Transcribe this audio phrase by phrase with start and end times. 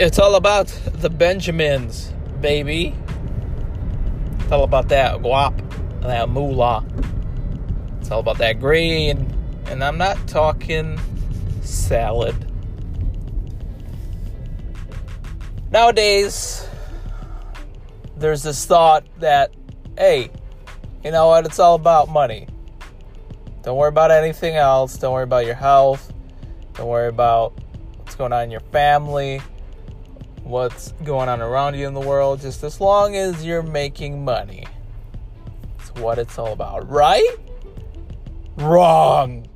[0.00, 2.94] It's all about the Benjamins, baby.
[4.38, 5.60] It's all about that guap,
[6.02, 6.84] that moolah.
[8.00, 9.26] It's all about that green.
[9.66, 11.00] And I'm not talking
[11.62, 12.36] salad.
[15.72, 16.64] Nowadays,
[18.16, 19.52] there's this thought that,
[19.96, 20.30] hey,
[21.02, 21.44] you know what?
[21.44, 22.46] It's all about money.
[23.64, 24.96] Don't worry about anything else.
[24.96, 26.12] Don't worry about your health.
[26.74, 27.52] Don't worry about
[27.96, 29.42] what's going on in your family,
[30.48, 32.40] what's going on around you in the world.
[32.40, 34.66] Just as long as you're making money.
[35.78, 37.36] It's what it's all about, right?
[38.56, 39.46] Wrong.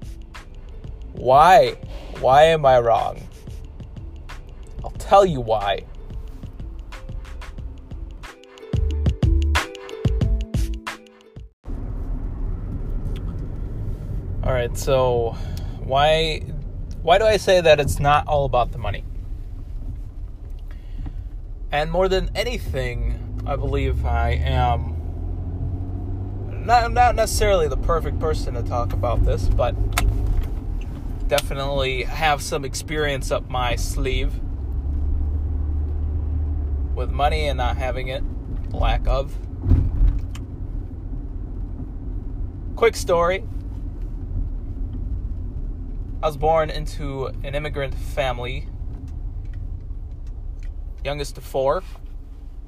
[1.12, 1.77] Why?
[2.20, 3.27] Why am I wrong?
[4.84, 5.87] I'll tell you why.
[14.45, 15.37] All right, so
[15.79, 16.40] why
[17.02, 19.04] why do I say that it's not all about the money?
[21.73, 24.98] And more than anything, I believe I am
[26.64, 29.74] not not necessarily the perfect person to talk about this, but
[31.29, 34.38] definitely have some experience up my sleeve
[36.95, 38.23] with money and not having it,
[38.70, 39.34] lack of.
[42.76, 43.45] Quick story
[46.23, 48.68] I was born into an immigrant family,
[51.04, 51.82] youngest of four.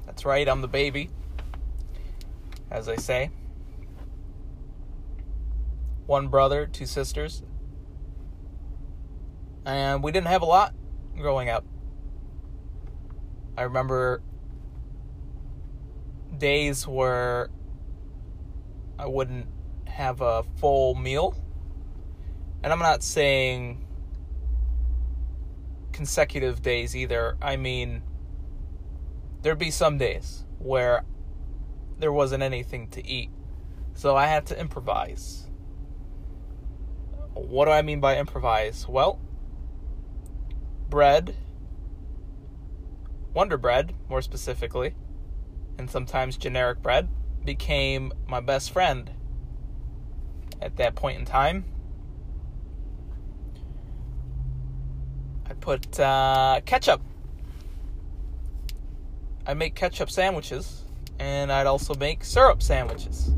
[0.05, 1.09] That's right, I'm the baby,
[2.69, 3.31] as they say.
[6.05, 7.43] One brother, two sisters.
[9.65, 10.73] And we didn't have a lot
[11.17, 11.65] growing up.
[13.57, 14.21] I remember
[16.37, 17.49] days where
[18.99, 19.47] I wouldn't
[19.87, 21.35] have a full meal
[22.65, 23.85] and I'm not saying
[25.91, 27.37] consecutive days either.
[27.39, 28.01] I mean,
[29.45, 31.05] there'd be some days where
[31.99, 33.29] there wasn't anything to eat.
[33.93, 35.45] So I had to improvise.
[37.35, 38.87] What do I mean by improvise?
[38.87, 39.19] Well,
[40.89, 41.35] bread,
[43.35, 44.95] Wonder Bread, more specifically,
[45.77, 47.07] and sometimes generic bread,
[47.45, 49.11] became my best friend
[50.59, 51.65] at that point in time.
[55.47, 57.03] I'd put uh, ketchup.
[59.47, 60.83] I'd make ketchup sandwiches,
[61.19, 63.29] and I'd also make syrup sandwiches.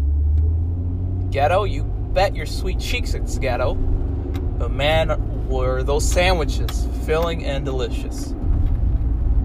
[1.31, 3.73] Ghetto, you bet your sweet cheeks it's ghetto.
[3.73, 8.33] But man, were those sandwiches filling and delicious.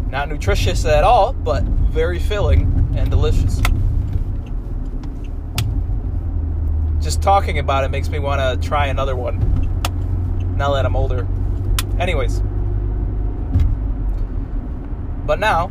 [0.08, 3.60] Not nutritious at all, but very filling and delicious.
[7.00, 9.38] Just talking about it makes me want to try another one.
[10.56, 11.26] Now that I'm older.
[11.98, 12.40] Anyways.
[15.26, 15.70] But now,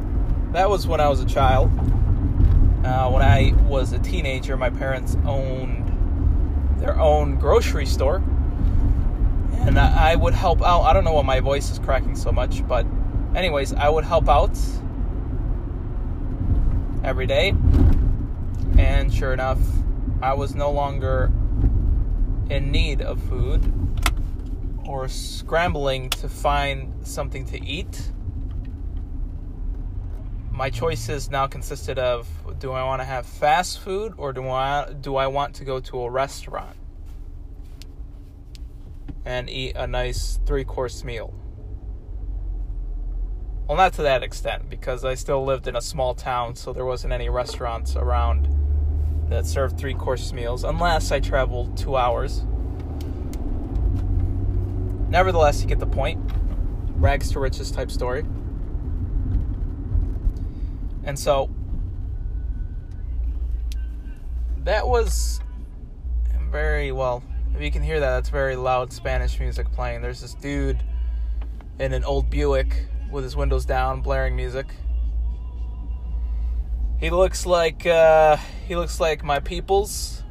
[0.51, 1.69] that was when I was a child.
[2.83, 5.87] Uh, when I was a teenager, my parents owned
[6.79, 8.17] their own grocery store.
[9.53, 10.81] And I would help out.
[10.81, 12.85] I don't know why my voice is cracking so much, but,
[13.35, 14.57] anyways, I would help out
[17.03, 17.53] every day.
[18.77, 19.59] And sure enough,
[20.21, 21.31] I was no longer
[22.49, 23.71] in need of food
[24.85, 28.11] or scrambling to find something to eat
[30.61, 32.27] my choices now consisted of
[32.59, 35.79] do I want to have fast food or do I do I want to go
[35.79, 36.77] to a restaurant
[39.25, 41.33] and eat a nice three-course meal.
[43.67, 46.85] Well, not to that extent because I still lived in a small town, so there
[46.85, 48.47] wasn't any restaurants around
[49.29, 52.45] that served three-course meals unless I traveled 2 hours.
[55.09, 56.19] Nevertheless, you get the point.
[56.97, 58.25] Rags to riches type story.
[61.03, 61.49] And so
[64.63, 65.39] that was
[66.51, 67.23] very well.
[67.55, 70.01] If you can hear that, that's very loud Spanish music playing.
[70.01, 70.83] There's this dude
[71.79, 74.67] in an old Buick with his windows down, blaring music.
[76.99, 78.37] He looks like uh,
[78.67, 80.23] he looks like my peoples,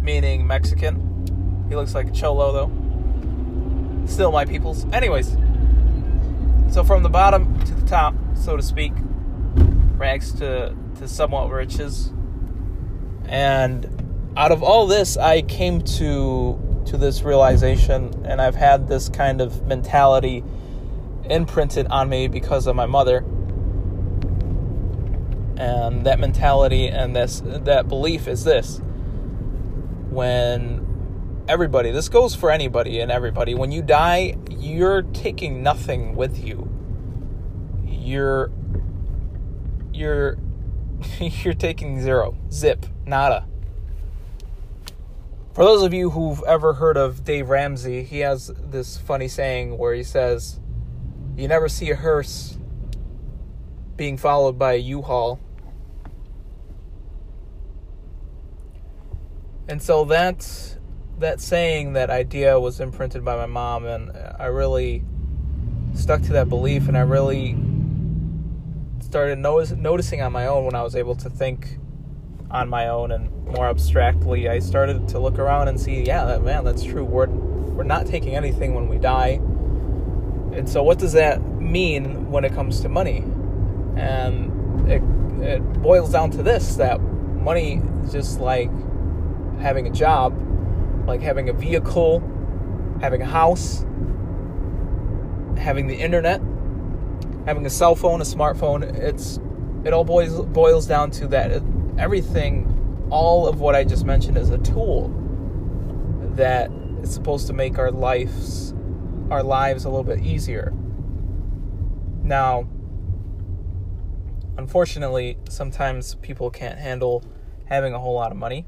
[0.00, 1.66] meaning Mexican.
[1.68, 4.06] He looks like a cholo though.
[4.06, 4.86] Still my peoples.
[4.92, 5.36] Anyways,
[6.72, 8.92] so from the bottom to the top, so to speak,
[10.00, 12.10] rags to, to somewhat riches.
[13.26, 19.08] And out of all this, I came to to this realization, and I've had this
[19.08, 20.42] kind of mentality
[21.24, 23.18] imprinted on me because of my mother.
[25.58, 28.80] And that mentality and this that belief is this.
[30.08, 36.42] When everybody, this goes for anybody and everybody, when you die, you're taking nothing with
[36.42, 36.70] you
[38.10, 38.50] you're
[40.00, 40.38] you're
[41.20, 43.46] you're taking zero, zip, nada.
[45.52, 49.76] For those of you who've ever heard of Dave Ramsey, he has this funny saying
[49.76, 50.58] where he says,
[51.36, 52.58] "You never see a hearse
[53.96, 55.38] being followed by a U-Haul."
[59.68, 60.78] And so that
[61.18, 65.04] that saying, that idea was imprinted by my mom and I really
[65.94, 67.56] stuck to that belief and I really
[69.10, 71.78] started noticing on my own when I was able to think
[72.48, 74.48] on my own and more abstractly.
[74.48, 77.04] I started to look around and see, yeah, that, man, that's true.
[77.04, 79.40] We're we're not taking anything when we die.
[80.52, 83.24] And so, what does that mean when it comes to money?
[83.96, 85.02] And it
[85.42, 88.70] it boils down to this: that money is just like
[89.58, 90.38] having a job,
[91.08, 92.20] like having a vehicle,
[93.00, 93.84] having a house,
[95.56, 96.40] having the internet
[97.46, 99.38] having a cell phone, a smartphone, it's
[99.84, 101.50] it all boils boils down to that.
[101.50, 101.62] It,
[101.98, 105.08] everything, all of what I just mentioned is a tool
[106.36, 106.70] that
[107.02, 108.74] is supposed to make our lives
[109.30, 110.72] our lives a little bit easier.
[112.22, 112.68] Now,
[114.56, 117.24] unfortunately, sometimes people can't handle
[117.66, 118.66] having a whole lot of money.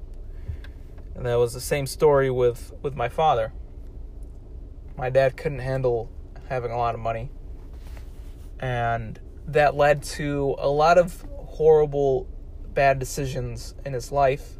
[1.14, 3.52] And that was the same story with with my father.
[4.96, 6.10] My dad couldn't handle
[6.48, 7.30] having a lot of money
[8.62, 9.18] and
[9.48, 12.28] that led to a lot of horrible
[12.72, 14.58] bad decisions in his life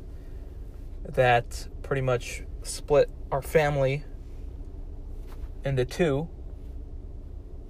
[1.08, 4.04] that pretty much split our family
[5.64, 6.28] into two.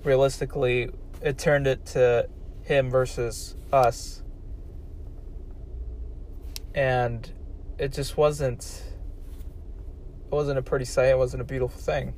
[0.02, 0.90] Realistically
[1.20, 2.28] it turned it to
[2.62, 4.22] him versus us.
[6.74, 7.30] And
[7.78, 8.82] it just wasn't
[10.24, 12.14] it wasn't a pretty sight it wasn't a beautiful thing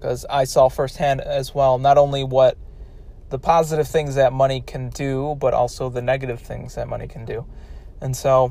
[0.00, 2.56] because I saw firsthand as well not only what
[3.28, 7.26] the positive things that money can do, but also the negative things that money can
[7.26, 7.44] do.
[8.00, 8.50] And so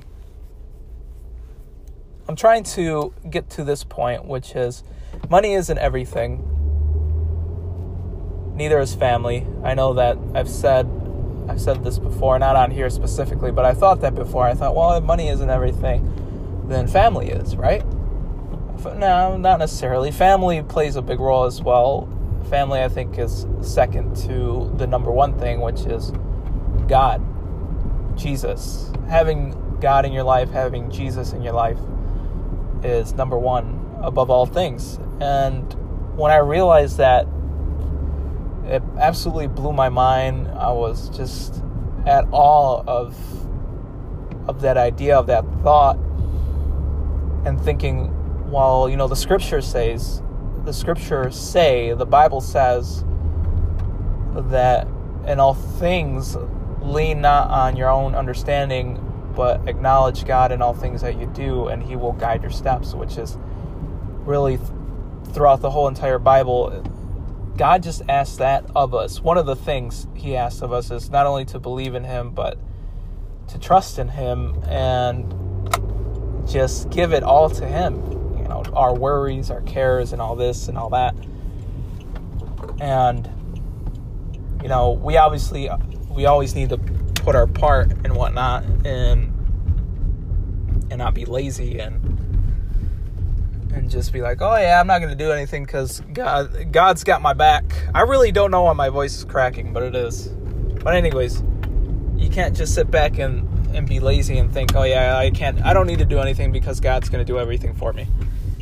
[2.27, 4.83] I'm trying to get to this point, which is
[5.27, 6.45] money isn't everything.
[8.55, 9.47] Neither is family.
[9.63, 10.87] I know that I've said
[11.49, 14.45] I've said this before, not on here specifically, but I thought that before.
[14.45, 17.83] I thought, well, if money isn't everything, then family is, right?
[18.85, 20.11] No, not necessarily.
[20.11, 22.07] Family plays a big role as well.
[22.49, 26.11] Family, I think, is second to the number one thing, which is
[26.87, 27.21] God,
[28.17, 28.91] Jesus.
[29.07, 31.79] Having God in your life, having Jesus in your life
[32.83, 34.99] is number one above all things.
[35.19, 35.73] And
[36.17, 37.27] when I realized that,
[38.65, 40.47] it absolutely blew my mind.
[40.49, 41.63] I was just
[42.05, 43.15] at awe of
[44.47, 45.97] of that idea, of that thought,
[47.45, 48.13] and thinking,
[48.49, 50.21] well, you know, the scripture says,
[50.65, 53.03] the scripture say, the Bible says
[54.35, 54.87] that
[55.27, 56.35] in all things
[56.81, 59.05] lean not on your own understanding,
[59.35, 62.93] but acknowledge God in all things that you do, and He will guide your steps,
[62.93, 63.37] which is
[64.25, 64.59] really
[65.31, 66.83] throughout the whole entire Bible.
[67.55, 69.21] God just asks that of us.
[69.21, 72.31] One of the things He asks of us is not only to believe in Him,
[72.31, 72.57] but
[73.49, 75.35] to trust in Him and
[76.49, 78.18] just give it all to Him
[78.73, 81.15] our worries, our cares, and all this and all that.
[82.79, 83.29] And
[84.61, 85.69] you know, we obviously
[86.09, 89.33] we always need to put our part and whatnot, and
[90.89, 92.09] and not be lazy and
[93.73, 97.21] and just be like, oh yeah, I'm not gonna do anything because God God's got
[97.21, 97.87] my back.
[97.93, 100.27] I really don't know why my voice is cracking, but it is.
[100.83, 101.43] But anyways,
[102.15, 105.63] you can't just sit back and and be lazy and think, oh yeah, I can't,
[105.63, 108.07] I don't need to do anything because God's gonna do everything for me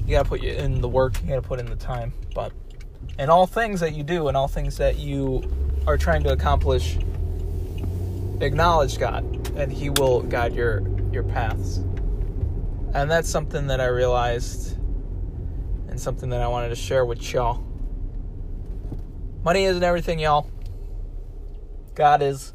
[0.07, 2.13] you gotta put in the work, you gotta put in the time.
[2.33, 2.53] But
[3.19, 5.43] in all things that you do, and all things that you
[5.85, 6.97] are trying to accomplish,
[8.39, 9.23] acknowledge God,
[9.57, 11.77] and He will guide your your paths.
[12.93, 14.77] And that's something that I realized,
[15.89, 17.63] and something that I wanted to share with y'all.
[19.43, 20.49] Money isn't everything, y'all.
[21.95, 22.53] God is.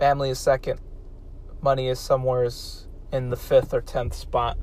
[0.00, 0.80] Family is second.
[1.62, 2.48] Money is somewhere
[3.12, 4.58] in the fifth or tenth spot.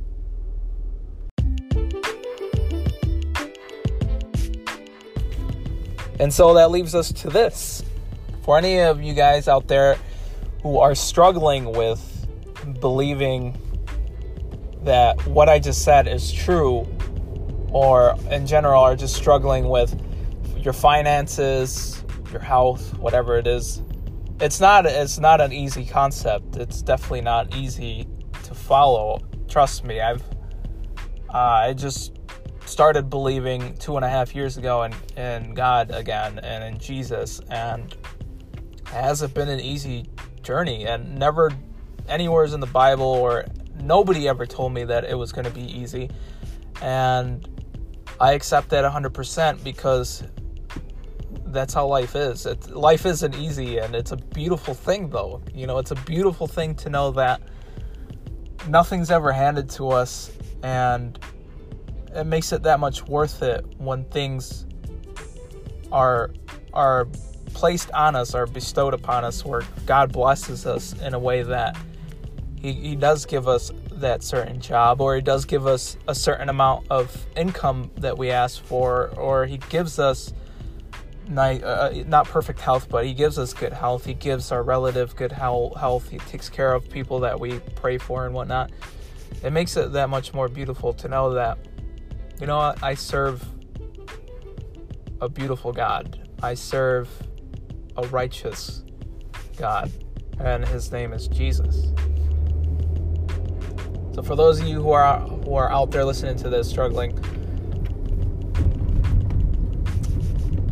[6.19, 7.83] And so that leaves us to this.
[8.43, 9.97] For any of you guys out there
[10.61, 12.09] who are struggling with
[12.79, 13.57] believing
[14.83, 16.87] that what I just said is true,
[17.71, 19.99] or in general are just struggling with
[20.57, 23.81] your finances, your health, whatever it is,
[24.39, 26.57] it's not it's not an easy concept.
[26.57, 28.07] It's definitely not easy
[28.43, 29.21] to follow.
[29.47, 30.23] Trust me, I've
[31.29, 32.13] uh, I just
[32.73, 37.39] started believing two and a half years ago in, in God again and in Jesus,
[37.51, 40.09] and it hasn't been an easy
[40.41, 41.51] journey, and never
[42.09, 43.45] anywhere's in the Bible or
[43.79, 46.09] nobody ever told me that it was going to be easy,
[46.81, 47.47] and
[48.19, 50.23] I accept that 100% because
[51.45, 52.47] that's how life is.
[52.47, 55.43] It, life isn't easy, and it's a beautiful thing, though.
[55.53, 57.39] You know, it's a beautiful thing to know that
[58.67, 60.31] nothing's ever handed to us,
[60.63, 61.19] and
[62.15, 64.65] it makes it that much worth it when things
[65.91, 66.31] are
[66.73, 67.07] are
[67.53, 71.77] placed on us, are bestowed upon us, where God blesses us in a way that
[72.59, 76.49] He, he does give us that certain job, or He does give us a certain
[76.49, 80.33] amount of income that we ask for, or He gives us
[81.27, 84.05] not, uh, not perfect health, but He gives us good health.
[84.05, 86.09] He gives our relative good health.
[86.09, 88.71] He takes care of people that we pray for and whatnot.
[89.43, 91.57] It makes it that much more beautiful to know that,
[92.39, 93.43] you know what, I serve
[95.21, 96.27] a beautiful God.
[96.41, 97.09] I serve
[97.95, 98.83] a righteous
[99.57, 99.91] God,
[100.39, 101.91] and His name is Jesus.
[104.13, 107.17] So, for those of you who are who are out there listening to this, struggling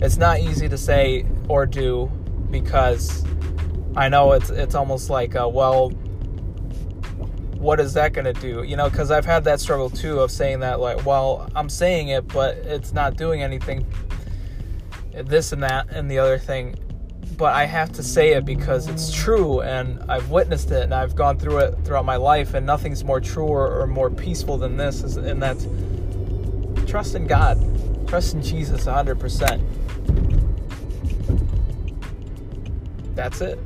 [0.02, 2.12] it's not easy to say or do
[2.50, 3.24] because
[3.96, 5.92] I know it's it's almost like a, well
[7.62, 8.64] what is that going to do?
[8.64, 12.08] You know because I've had that struggle too of saying that like well I'm saying
[12.08, 13.86] it but it's not doing anything
[15.14, 16.76] this and that and the other thing.
[17.38, 21.16] But I have to say it because it's true and I've witnessed it and I've
[21.16, 24.78] gone through it throughout my life and nothing's more true or, or more peaceful than
[24.78, 25.68] this and that's
[26.90, 27.58] trust in God.
[28.08, 29.62] Trust in Jesus 100%
[33.16, 33.60] that's it.